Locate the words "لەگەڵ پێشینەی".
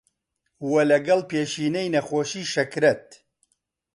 0.91-1.91